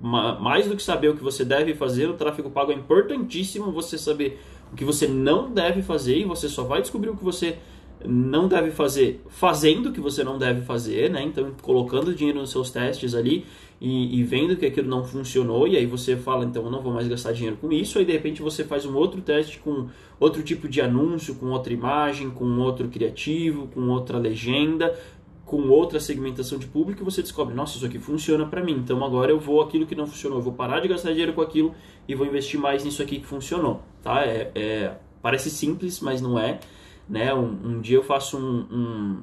[0.00, 3.98] Mais do que saber o que você deve fazer, o tráfego pago é importantíssimo você
[3.98, 4.40] saber
[4.72, 7.58] o que você não deve fazer e você só vai descobrir o que você
[8.06, 11.22] não deve fazer fazendo o que você não deve fazer, né?
[11.22, 13.46] Então, colocando dinheiro nos seus testes ali
[13.80, 16.92] e, e, vendo que aquilo não funcionou, e aí você fala, então eu não vou
[16.92, 19.88] mais gastar dinheiro com isso, aí de repente você faz um outro teste com
[20.18, 24.96] outro tipo de anúncio, com outra imagem, com outro criativo, com outra legenda,
[25.44, 29.04] com outra segmentação de público e você descobre, nossa, isso aqui funciona para mim, então
[29.04, 31.74] agora eu vou aquilo que não funcionou, eu vou parar de gastar dinheiro com aquilo
[32.08, 34.24] e vou investir mais nisso aqui que funcionou, tá?
[34.24, 36.60] É, é parece simples, mas não é,
[37.08, 37.34] né?
[37.34, 39.22] Um, um dia eu faço um, um,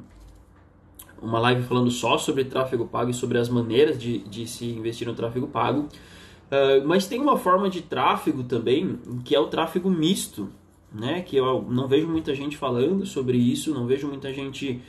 [1.21, 5.07] uma live falando só sobre tráfego pago e sobre as maneiras de, de se investir
[5.07, 9.89] no tráfego pago, uh, mas tem uma forma de tráfego também que é o tráfego
[9.89, 10.49] misto,
[10.93, 11.21] né?
[11.21, 14.81] Que eu não vejo muita gente falando sobre isso, não vejo muita gente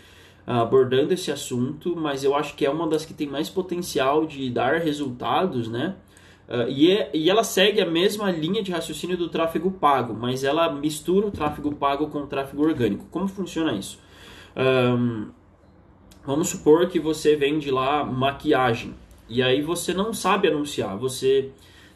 [0.46, 4.50] abordando esse assunto, mas eu acho que é uma das que tem mais potencial de
[4.50, 5.96] dar resultados, né?
[6.48, 10.44] Uh, e, é, e ela segue a mesma linha de raciocínio do tráfego pago, mas
[10.44, 13.06] ela mistura o tráfego pago com o tráfego orgânico.
[13.10, 13.98] Como funciona isso?
[14.56, 15.28] Um,
[16.26, 18.94] vamos supor que você vende lá maquiagem
[19.28, 21.50] e aí você não sabe anunciar, você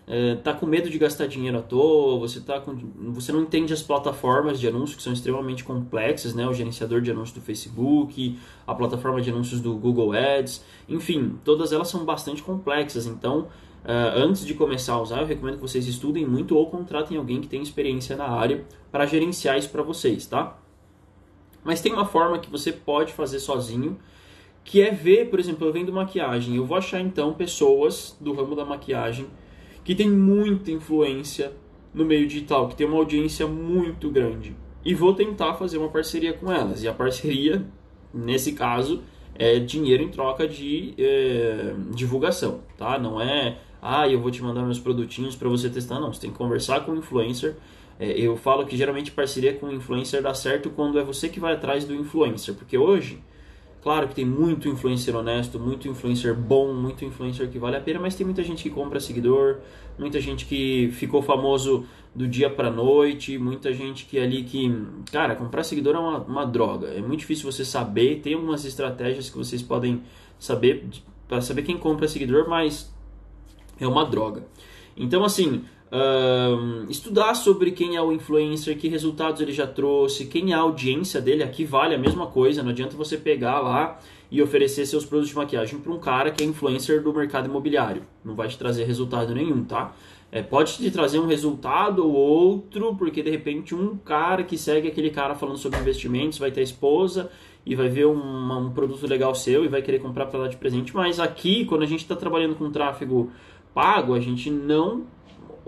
[0.09, 2.77] é, tá com medo de gastar dinheiro à toa, você, tá com,
[3.11, 6.47] você não entende as plataformas de anúncio que são extremamente complexas, né?
[6.47, 11.73] o gerenciador de anúncios do Facebook, a plataforma de anúncios do Google Ads, enfim, todas
[11.73, 13.49] elas são bastante complexas, então
[13.85, 17.41] uh, antes de começar a usar, eu recomendo que vocês estudem muito ou contratem alguém
[17.41, 20.57] que tenha experiência na área para gerenciar isso para vocês, tá?
[21.65, 23.99] Mas tem uma forma que você pode fazer sozinho,
[24.63, 28.55] que é ver, por exemplo, eu vendo maquiagem, eu vou achar então pessoas do ramo
[28.55, 29.27] da maquiagem
[29.87, 31.53] que tem muita influência
[31.95, 34.53] no meio digital, que tem uma audiência muito grande.
[34.85, 36.83] e vou tentar fazer uma parceria com elas.
[36.83, 37.65] E a parceria,
[38.13, 39.03] nesse caso,
[39.35, 42.99] é dinheiro em troca de é, divulgação, tá?
[42.99, 46.13] Não é, ah, eu vou te mandar meus produtinhos para você testar, não.
[46.13, 47.57] Você tem que conversar com o influencer.
[47.99, 51.41] É, eu falo que geralmente parceria com o influencer dá certo quando é você que
[51.41, 53.21] vai atrás do influencer, porque hoje
[53.87, 58.01] Claro que tem muito influencer honesto, muito influencer bom, muito influencer que vale a pena,
[58.01, 59.59] mas tem muita gente que compra seguidor,
[59.97, 64.77] muita gente que ficou famoso do dia pra noite, muita gente que ali que.
[65.13, 66.89] Cara, comprar seguidor é uma, uma droga.
[66.89, 70.03] É muito difícil você saber, tem algumas estratégias que vocês podem
[70.37, 70.85] saber
[71.29, 72.93] para saber quem compra seguidor, mas
[73.79, 74.49] é uma droga.
[74.97, 75.63] Então, assim,
[76.89, 81.21] Estudar sobre quem é o influencer, que resultados ele já trouxe, quem é a audiência
[81.21, 83.99] dele, aqui vale a mesma coisa, não adianta você pegar lá
[84.31, 88.03] e oferecer seus produtos de maquiagem para um cara que é influencer do mercado imobiliário,
[88.25, 89.95] não vai te trazer resultado nenhum, tá?
[90.33, 94.89] É, pode te trazer um resultado ou outro, porque de repente um cara que segue
[94.89, 97.31] aquele cara falando sobre investimentos vai ter esposa
[97.65, 100.57] e vai ver um, um produto legal seu e vai querer comprar para dar de
[100.57, 103.31] presente, mas aqui, quando a gente está trabalhando com tráfego
[103.73, 105.05] pago, a gente não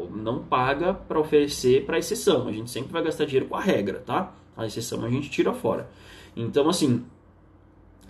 [0.06, 2.48] não paga para oferecer para exceção.
[2.48, 4.34] A gente sempre vai gastar dinheiro com a regra, tá?
[4.56, 5.88] A exceção a gente tira fora.
[6.36, 7.04] Então, assim,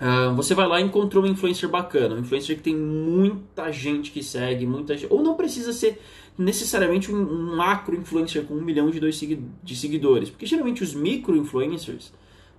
[0.01, 4.11] uh, você vai lá e encontrou um influencer bacana, um influencer que tem muita gente
[4.11, 6.01] que segue, muita gente, ou não precisa ser
[6.37, 11.37] necessariamente um, macro influencer com um milhão de, dois, de seguidores, porque geralmente os micro
[11.37, 12.13] influencers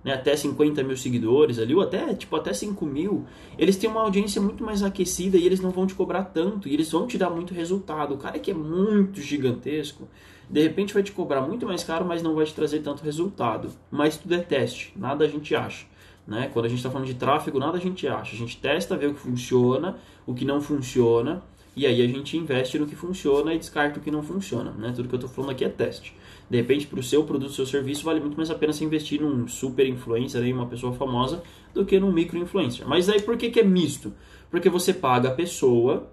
[0.04, 3.26] né, até 50 mil seguidores ali, ou até, tipo, até 5 mil,
[3.58, 6.74] eles têm uma audiência muito mais aquecida e eles não vão te cobrar tanto, e
[6.74, 8.14] eles vão te dar muito resultado.
[8.14, 10.08] O cara que é muito gigantesco,
[10.48, 13.70] de repente vai te cobrar muito mais caro, mas não vai te trazer tanto resultado.
[13.90, 15.86] Mas tudo é teste, nada a gente acha.
[16.26, 16.50] Né?
[16.52, 18.34] Quando a gente está falando de tráfego, nada a gente acha.
[18.34, 21.42] A gente testa, vê o que funciona, o que não funciona,
[21.76, 24.72] e aí a gente investe no que funciona e descarta o que não funciona.
[24.72, 24.92] Né?
[24.94, 26.14] Tudo que eu estou falando aqui é teste.
[26.50, 29.20] De repente, para o seu produto, seu serviço, vale muito mais a pena você investir
[29.20, 32.86] num super influencer, aí, uma pessoa famosa, do que num micro influencer.
[32.88, 34.12] Mas aí por que, que é misto?
[34.50, 36.10] Porque você paga a pessoa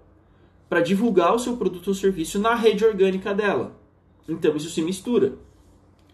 [0.68, 3.76] para divulgar o seu produto ou serviço na rede orgânica dela.
[4.28, 5.32] Então isso se mistura.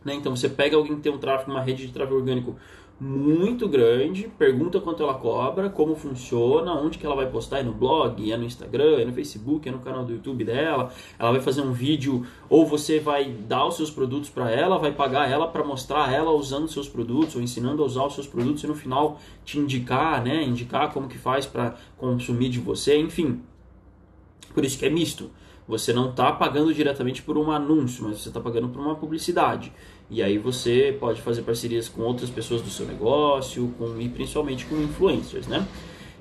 [0.02, 0.14] Né?
[0.14, 2.56] Então você pega alguém que tem um tráfego, uma rede de tráfego orgânico
[3.00, 7.72] muito grande, pergunta quanto ela cobra, como funciona, onde que ela vai postar, é no
[7.72, 11.40] blog, é no Instagram, é no Facebook, é no canal do YouTube dela, ela vai
[11.40, 15.48] fazer um vídeo ou você vai dar os seus produtos para ela, vai pagar ela
[15.48, 18.74] para mostrar ela usando seus produtos ou ensinando a usar os seus produtos e no
[18.74, 23.42] final te indicar, né, indicar como que faz para consumir de você, enfim.
[24.54, 25.30] Por isso que é misto.
[25.66, 29.72] Você não está pagando diretamente por um anúncio, mas você está pagando por uma publicidade.
[30.10, 34.66] E aí você pode fazer parcerias com outras pessoas do seu negócio, com, e principalmente
[34.66, 35.66] com influencers, né?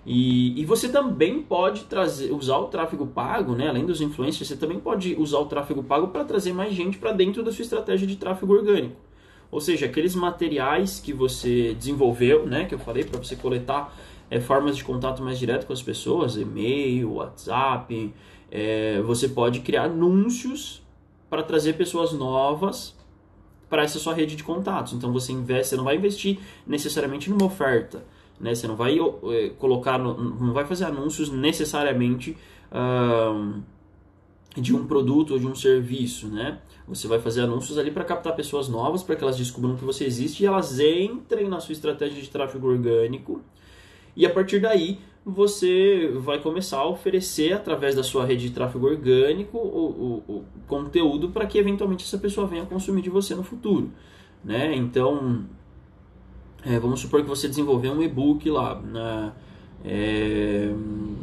[0.05, 3.69] E, e você também pode trazer, usar o tráfego pago, né?
[3.69, 7.13] além dos influencers, você também pode usar o tráfego pago para trazer mais gente para
[7.13, 8.97] dentro da sua estratégia de tráfego orgânico.
[9.49, 13.95] Ou seja, aqueles materiais que você desenvolveu, né, que eu falei para você coletar
[14.29, 18.13] é, formas de contato mais direto com as pessoas, e-mail, WhatsApp,
[18.55, 20.83] é, você pode criar anúncios
[21.27, 22.95] para trazer pessoas novas
[23.67, 24.93] para essa sua rede de contatos.
[24.93, 26.37] Então você investe, você não vai investir
[26.67, 28.05] necessariamente numa oferta,
[28.39, 28.53] né?
[28.53, 32.37] Você não vai é, colocar, não vai fazer anúncios necessariamente
[34.55, 36.59] de um produto ou de um serviço, né?
[36.87, 40.05] Você vai fazer anúncios ali para captar pessoas novas, para que elas descubram que você
[40.05, 43.41] existe e elas entrem na sua estratégia de tráfego orgânico.
[44.15, 48.87] E a partir daí você vai começar a oferecer através da sua rede de tráfego
[48.87, 53.43] orgânico o, o, o conteúdo para que eventualmente essa pessoa venha consumir de você no
[53.43, 53.89] futuro.
[54.43, 54.75] Né?
[54.75, 55.45] Então,
[56.65, 58.75] é, vamos supor que você desenvolveu um e-book lá.
[58.81, 59.31] Né?
[59.85, 60.69] É,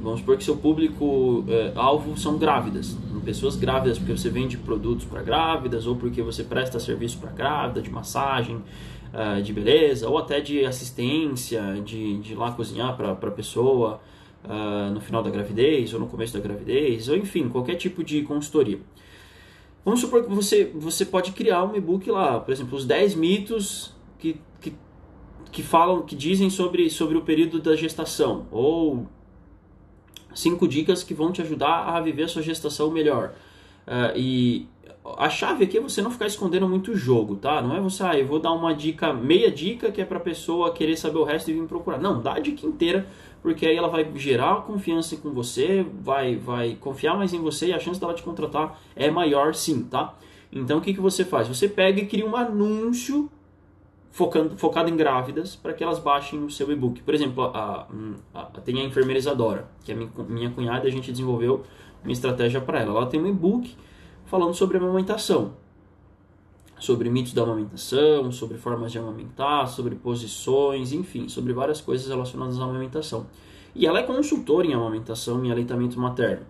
[0.03, 5.05] vamos supor que seu público é, alvo são grávidas, pessoas grávidas, porque você vende produtos
[5.05, 8.63] para grávidas ou porque você presta serviço para grávida, de massagem,
[9.13, 14.01] uh, de beleza, ou até de assistência, de, de ir lá cozinhar para a pessoa
[14.45, 18.23] uh, no final da gravidez ou no começo da gravidez, ou enfim, qualquer tipo de
[18.23, 18.79] consultoria.
[19.85, 23.95] Vamos supor que você, você pode criar um e-book lá, por exemplo, os 10 mitos
[24.19, 24.75] que, que,
[25.51, 29.07] que falam, que dizem sobre, sobre o período da gestação, ou
[30.35, 33.33] cinco dicas que vão te ajudar a viver a sua gestação melhor.
[33.87, 34.69] Uh, e
[35.19, 37.61] a chave aqui é você não ficar escondendo muito o jogo, tá?
[37.63, 40.73] Não é você, ah, eu vou dar uma dica, meia dica que é pra pessoa
[40.73, 41.99] querer saber o resto e vir procurar.
[41.99, 43.07] Não, dá a dica inteira,
[43.43, 47.73] porque aí ela vai gerar confiança com você, vai, vai confiar mais em você e
[47.73, 50.15] a chance dela te contratar é maior sim, tá?
[50.53, 51.49] Então o que, que você faz?
[51.49, 53.31] Você pega e cria um anúncio
[54.11, 57.03] focando, focado em grávidas para que elas baixem o seu e-book.
[57.03, 57.87] Por exemplo, a,
[58.35, 61.65] a, a, tem a enfermeira Isadora, que é minha, minha cunhada, a gente desenvolveu
[62.03, 62.97] uma estratégia para ela.
[62.97, 63.75] Ela tem um e-book
[64.31, 65.59] falando sobre amamentação.
[66.79, 72.59] sobre mitos da amamentação, sobre formas de amamentar, sobre posições, enfim, sobre várias coisas relacionadas
[72.59, 73.27] à amamentação.
[73.75, 76.47] E ela é consultora em amamentação e aleitamento materno.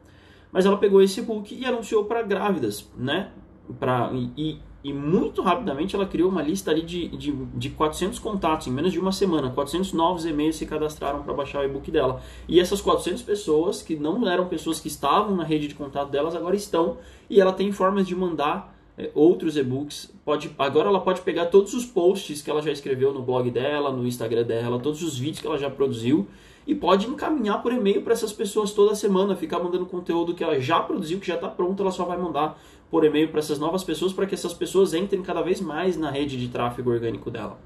[0.52, 3.32] Mas ela pegou esse book e anunciou para grávidas, né?
[3.80, 4.58] Pra, e, e,
[4.92, 8.98] muito rapidamente ela criou uma lista ali de, de, de 400 contatos, em menos de
[8.98, 9.50] uma semana.
[9.50, 12.22] 400 novos e-mails se cadastraram para baixar o e-book dela.
[12.48, 16.34] E essas 400 pessoas, que não eram pessoas que estavam na rede de contato delas,
[16.34, 16.96] agora estão.
[17.28, 20.10] E ela tem formas de mandar é, outros e-books.
[20.24, 23.92] Pode, agora ela pode pegar todos os posts que ela já escreveu no blog dela,
[23.92, 26.26] no Instagram dela, todos os vídeos que ela já produziu
[26.66, 30.60] e pode encaminhar por e-mail para essas pessoas toda semana, ficar mandando conteúdo que ela
[30.60, 32.60] já produziu, que já está pronto, ela só vai mandar
[32.90, 36.10] por e-mail para essas novas pessoas para que essas pessoas entrem cada vez mais na
[36.10, 37.58] rede de tráfego orgânico dela.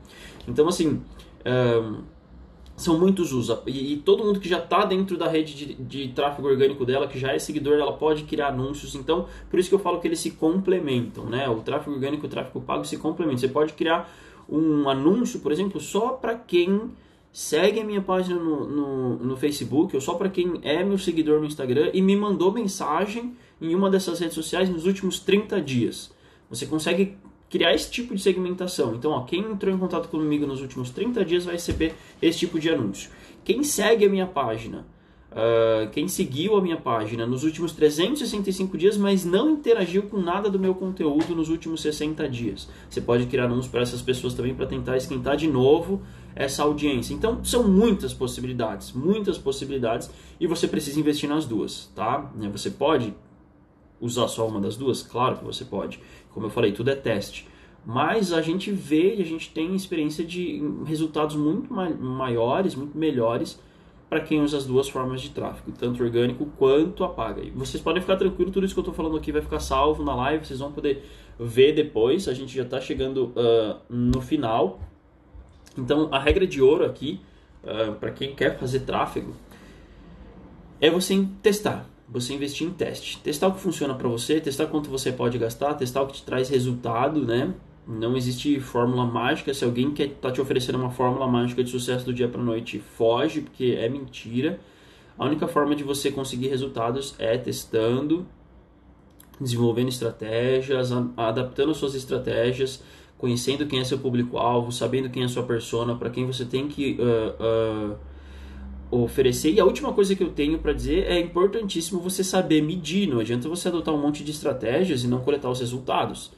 [0.47, 1.01] Então, assim,
[1.47, 2.03] um,
[2.77, 3.57] são muitos usos.
[3.67, 7.07] E, e, todo mundo que já está dentro da rede de, de, tráfego orgânico dela,
[7.07, 8.95] que já é seguidor, ela pode criar anúncios.
[8.95, 11.49] Então, por isso que eu falo que eles se complementam, né?
[11.49, 13.39] O tráfego orgânico e o tráfego pago se complementam.
[13.39, 14.13] Você pode criar
[14.49, 16.91] um anúncio, por exemplo, só para quem
[17.33, 21.41] segue a minha página no, no, no Facebook, ou só para quem é meu seguidor
[21.41, 26.13] no Instagram e me mandou mensagem em uma dessas redes sociais nos últimos 30 dias.
[26.51, 27.17] Você consegue
[27.55, 28.95] criar esse tipo de segmentação.
[28.95, 32.59] Então, ó, quem entrou em contato comigo nos últimos 30 dias vai receber esse tipo
[32.59, 33.11] de anúncio.
[33.45, 34.85] Quem segue a minha página,
[35.31, 40.51] uh, quem seguiu a minha página nos últimos 365 dias, mas não interagiu com nada
[40.51, 42.69] do meu conteúdo nos últimos 60 dias.
[42.91, 46.03] Você pode criar anúncios para essas pessoas também para tentar esquentar de novo
[46.35, 47.15] essa audiência.
[47.15, 52.33] Então, são muitas possibilidades, muitas possibilidades, e você precisa investir nas duas, tá?
[52.51, 53.15] Você pode
[54.01, 55.03] usar só uma das duas?
[55.03, 56.01] Claro que você pode.
[56.33, 57.49] Como eu falei, tudo é teste.
[57.87, 63.61] Mas a gente vê e a gente tem experiência de resultados muito maiores, muito melhores
[64.09, 67.43] para quem usa as duas formas de tráfego, tanto orgânico quanto a paga.
[67.43, 70.05] E vocês podem ficar tranquilo, tudo isso que eu estou falando aqui vai ficar salvo
[70.05, 71.05] na live, vocês vão poder
[71.39, 72.29] ver depois.
[72.29, 74.81] A gente já está chegando uh, no final
[75.77, 77.21] então, a regra de ouro aqui,
[77.63, 79.35] uh, para quem quer fazer tráfego,
[80.81, 83.19] é você testar, você investir em teste.
[83.19, 86.23] Testar o que funciona para você, testar quanto você pode gastar, testar o que te
[86.23, 87.55] traz resultado, né?
[87.87, 89.53] Não existe fórmula mágica.
[89.53, 92.79] Se alguém quer tá te oferecendo uma fórmula mágica de sucesso do dia para noite,
[92.79, 94.59] foge, porque é mentira.
[95.19, 98.27] A única forma de você conseguir resultados é testando,
[99.41, 102.83] desenvolvendo estratégias, adaptando suas estratégias,
[103.17, 106.99] conhecendo quem é seu público-alvo, sabendo quem é sua persona, para quem você tem que
[106.99, 107.97] uh, uh,
[109.03, 109.53] oferecer.
[109.53, 113.09] E a última coisa que eu tenho para dizer é importantíssimo você saber medir.
[113.09, 116.31] Não adianta você adotar um monte de estratégias e não coletar os resultados.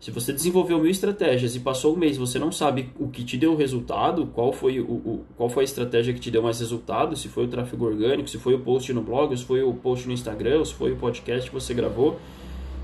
[0.00, 3.36] Se você desenvolveu mil estratégias e passou um mês você não sabe o que te
[3.36, 7.14] deu resultado, qual foi, o, o, qual foi a estratégia que te deu mais resultado,
[7.14, 10.08] se foi o tráfego orgânico, se foi o post no blog, se foi o post
[10.08, 12.18] no Instagram, se foi o podcast que você gravou,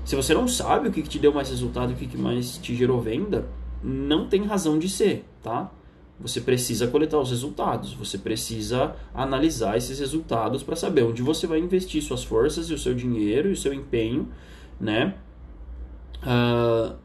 [0.05, 2.57] se você não sabe o que, que te deu mais resultado o que, que mais
[2.57, 3.49] te gerou venda,
[3.83, 5.69] não tem razão de ser, tá?
[6.19, 11.59] Você precisa coletar os resultados, você precisa analisar esses resultados para saber onde você vai
[11.59, 14.27] investir suas forças e o seu dinheiro e o seu empenho,
[14.79, 15.15] né?
[16.21, 16.95] Uh,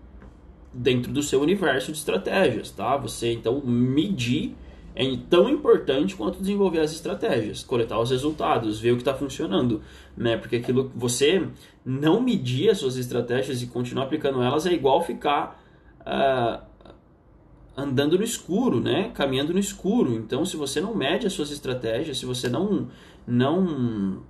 [0.73, 2.97] dentro do seu universo de estratégias, tá?
[2.97, 4.57] Você então medir
[4.97, 9.83] é tão importante quanto desenvolver as estratégias, coletar os resultados, ver o que está funcionando,
[10.17, 10.37] né?
[10.37, 11.49] Porque aquilo você
[11.85, 15.61] não medir as suas estratégias e continuar aplicando elas é igual ficar
[16.01, 16.74] uh,
[17.77, 19.11] andando no escuro, né?
[19.15, 20.15] Caminhando no escuro.
[20.15, 22.89] Então, se você não mede as suas estratégias, se você não
[23.27, 24.23] não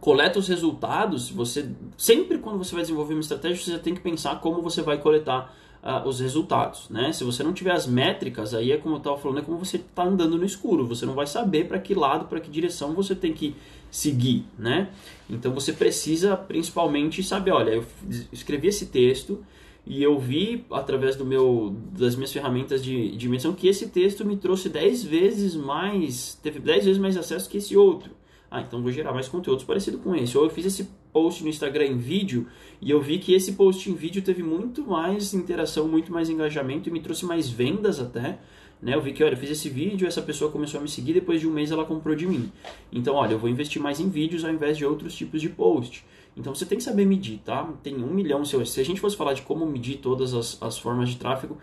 [0.00, 4.40] coleta os resultados, você sempre quando você vai desenvolver uma estratégia, você tem que pensar
[4.40, 7.12] como você vai coletar uh, os resultados, né?
[7.12, 9.76] Se você não tiver as métricas, aí é como eu estava falando, é como você
[9.76, 13.14] está andando no escuro, você não vai saber para que lado, para que direção você
[13.14, 13.56] tem que
[13.90, 14.90] seguir, né?
[15.28, 17.86] Então você precisa principalmente saber, olha, eu
[18.32, 19.42] escrevi esse texto
[19.88, 24.36] e eu vi através do meu das minhas ferramentas de, medição que esse texto me
[24.36, 28.10] trouxe 10 vezes mais, teve 10 vezes mais acesso que esse outro.
[28.50, 30.36] Ah, então vou gerar mais conteúdos parecido com esse.
[30.36, 32.46] Ou eu fiz esse post no Instagram em vídeo
[32.82, 36.90] e eu vi que esse post em vídeo teve muito mais interação, muito mais engajamento
[36.90, 38.38] e me trouxe mais vendas até.
[38.82, 38.94] Né?
[38.94, 41.40] Eu vi que, olha, eu fiz esse vídeo, essa pessoa começou a me seguir, depois
[41.40, 42.52] de um mês ela comprou de mim.
[42.92, 46.04] Então, olha, eu vou investir mais em vídeos ao invés de outros tipos de post.
[46.38, 47.68] Então você tem que saber medir, tá?
[47.82, 48.44] Tem um milhão.
[48.44, 51.58] Se, a gente fosse falar de como medir todas as, as formas de tráfego,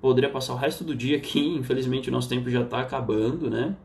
[0.00, 1.40] poderia passar o resto do dia aqui.
[1.58, 3.76] Infelizmente o nosso tempo já está acabando, né?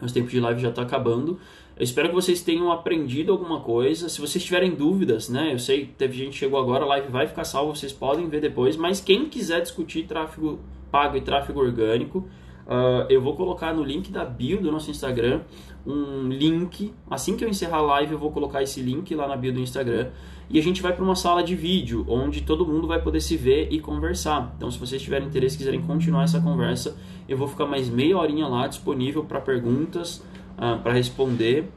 [0.00, 1.38] Nosso tempo de live já está acabando.
[1.76, 4.08] Eu espero que vocês tenham aprendido alguma coisa.
[4.08, 5.52] Se vocês tiverem dúvidas, né?
[5.52, 8.28] Eu sei que teve gente que chegou agora, a live vai ficar salva, vocês podem
[8.28, 8.76] ver depois.
[8.76, 10.58] Mas quem quiser discutir tráfego
[10.90, 12.26] pago e tráfego orgânico,
[12.66, 15.40] uh, eu vou colocar no link da bio do nosso Instagram
[15.86, 16.92] um link.
[17.08, 19.60] Assim que eu encerrar a live, eu vou colocar esse link lá na bio do
[19.60, 20.08] Instagram.
[20.48, 23.36] e a gente vai para uma sala de vídeo onde todo mundo vai poder se
[23.36, 24.54] ver e conversar.
[24.56, 26.96] Então, se vocês tiverem interesse e quiserem continuar essa conversa,
[27.28, 30.22] eu vou ficar mais meia horinha lá disponível para perguntas,
[30.56, 31.68] uh, para responder.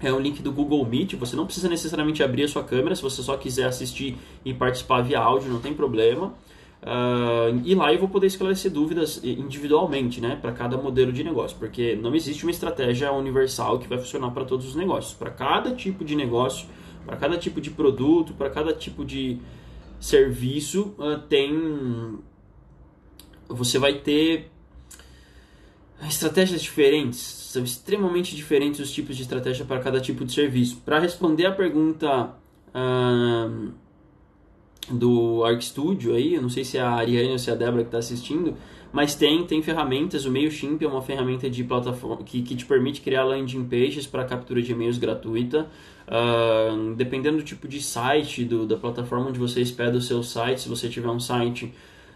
[0.00, 1.14] É um link do Google Meet.
[1.14, 5.02] Você não precisa necessariamente abrir a sua câmera, se você só quiser assistir e participar
[5.02, 6.34] via áudio, não tem problema.
[6.80, 11.56] Uh, e lá eu vou poder esclarecer dúvidas individualmente, né, para cada modelo de negócio,
[11.58, 15.14] porque não existe uma estratégia universal que vai funcionar para todos os negócios.
[15.14, 16.68] Para cada tipo de negócio,
[17.04, 19.40] para cada tipo de produto, para cada tipo de
[19.98, 22.18] serviço, uh, tem.
[23.48, 24.50] Você vai ter
[26.06, 30.80] estratégias diferentes, são extremamente diferentes os tipos de estratégia para cada tipo de serviço.
[30.84, 32.36] Para responder a pergunta.
[32.68, 33.87] Uh,
[34.90, 37.56] do Arc Studio aí, eu não sei se é a Ariane ou se é a
[37.56, 38.54] Débora que está assistindo,
[38.92, 43.00] mas tem, tem ferramentas, o MailChimp é uma ferramenta de plataforma que, que te permite
[43.00, 45.66] criar landing pages para captura de e-mails gratuita,
[46.06, 50.62] uh, dependendo do tipo de site, do, da plataforma onde você hospeda o seu site,
[50.62, 51.72] se você tiver um site,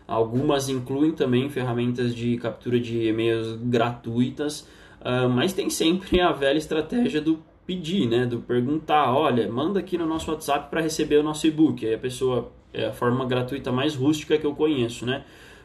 [0.08, 4.60] algumas incluem também ferramentas de captura de e-mails gratuitas,
[5.00, 9.96] uh, mas tem sempre a velha estratégia do pedir, né, do perguntar, olha, manda aqui
[9.96, 13.70] no nosso WhatsApp para receber o nosso e-book, aí a pessoa é a forma gratuita
[13.70, 15.24] mais rústica que eu conheço, né?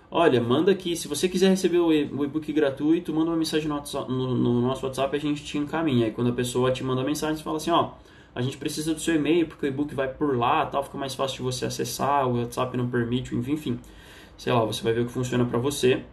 [0.09, 4.35] Olha, manda aqui, se você quiser receber o e-book gratuito, manda uma mensagem no, no,
[4.35, 6.05] no, nosso WhatsApp a gente te encaminha.
[6.05, 7.91] Aí quando a pessoa te manda a mensagem, você fala assim, ó,
[8.33, 11.13] a gente precisa do seu e-mail porque o e-book vai por lá, tal, fica mais
[11.13, 13.79] fácil de você acessar, o WhatsApp não permite, enfim, enfim.
[14.37, 16.03] Sei lá, você vai ver o que funciona para você.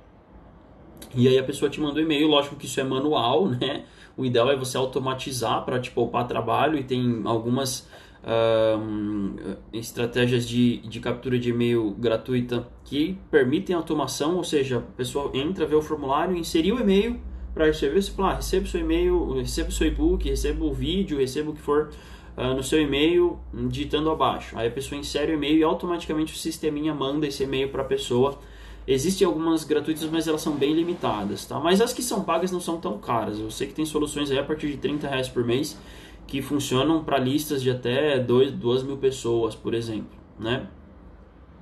[1.14, 3.84] E aí a pessoa te manda o e-mail, lógico que isso é manual, né?
[4.16, 7.88] O ideal é você automatizar para te poupar trabalho e tem algumas
[8.25, 15.31] uh, estratégias de, de captura de e-mail gratuita que permitem automação, ou seja, a pessoa
[15.35, 17.20] entra, vê o formulário, inseriu o e-mail
[17.53, 21.51] para receber, você fala, ah, receba seu e-mail, receba seu e-book, receba o vídeo, receba
[21.51, 21.91] o que for
[22.37, 24.59] uh, no seu e-mail, digitando abaixo.
[24.59, 27.85] Aí a pessoa insere o e-mail e automaticamente o sisteminha manda esse e-mail para a
[27.85, 28.39] pessoa.
[28.87, 31.59] Existem algumas gratuitas, mas elas são bem limitadas, tá?
[31.59, 33.39] Mas as que são pagas não são tão caras.
[33.39, 35.79] Eu sei que tem soluções aí a partir de 30 reais por mês
[36.27, 40.68] que funcionam para listas de até 2 mil pessoas, por exemplo, né?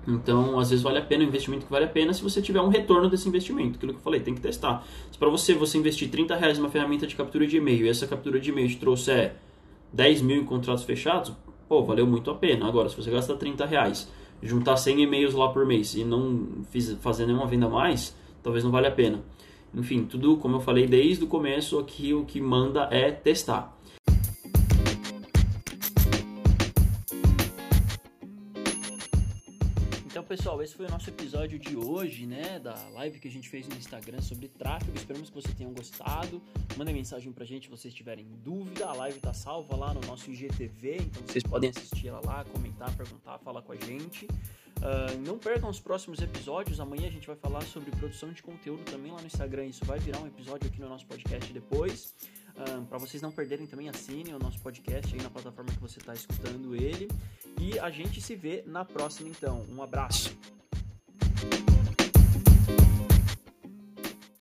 [0.07, 2.61] Então, às vezes vale a pena, o investimento que vale a pena se você tiver
[2.61, 3.77] um retorno desse investimento.
[3.77, 4.85] Aquilo que eu falei, tem que testar.
[5.11, 8.07] Se para você, você investir 30 reais numa ferramenta de captura de e-mail e essa
[8.07, 9.37] captura de e-mail te trouxer
[9.93, 11.33] 10 mil em contratos fechados,
[11.69, 12.67] pô, valeu muito a pena.
[12.67, 14.11] Agora, se você gasta 30 reais,
[14.43, 18.73] juntar 100 e-mails lá por mês e não fiz, fazer nenhuma venda mais, talvez não
[18.73, 19.23] valha a pena.
[19.73, 23.72] Enfim, tudo, como eu falei desde o começo, aqui o que manda é testar.
[30.37, 33.69] Pessoal, esse foi o nosso episódio de hoje, né, da live que a gente fez
[33.69, 34.97] no Instagram sobre tráfego.
[34.97, 36.41] Esperamos que vocês tenham gostado.
[36.75, 38.87] Mandem mensagem pra gente se vocês tiverem dúvida.
[38.87, 42.97] A live tá salva lá no nosso IGTV, então vocês podem assistir ela lá, comentar,
[42.97, 44.25] perguntar, falar com a gente.
[44.25, 46.81] Uh, não percam os próximos episódios.
[46.81, 49.67] Amanhã a gente vai falar sobre produção de conteúdo também lá no Instagram.
[49.67, 52.15] Isso vai virar um episódio aqui no nosso podcast depois.
[52.57, 55.81] Ah, um, para vocês não perderem também, assinem o nosso podcast aí na plataforma que
[55.81, 57.09] você está escutando ele.
[57.61, 59.65] E a gente se vê na próxima então.
[59.71, 60.37] Um abraço.